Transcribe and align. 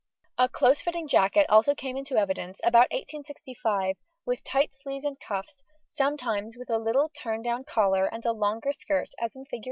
A 0.39 0.49
close 0.49 0.81
fitting 0.81 1.07
jacket 1.07 1.45
also 1.47 1.75
came 1.75 1.95
into 1.95 2.15
evidence 2.17 2.57
till 2.57 2.69
about 2.69 2.89
1865 2.89 3.97
with 4.25 4.43
tight 4.43 4.73
sleeves 4.73 5.05
and 5.05 5.19
cuffs, 5.19 5.61
sometimes 5.89 6.57
with 6.57 6.71
a 6.71 6.79
little 6.79 7.09
turn 7.09 7.43
down 7.43 7.63
collar 7.65 8.07
and 8.07 8.25
a 8.25 8.31
longer 8.31 8.73
skirt 8.73 9.09
as 9.21 9.35
in 9.35 9.45
Fig. 9.45 9.59